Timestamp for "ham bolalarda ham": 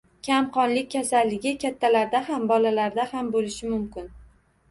2.29-3.31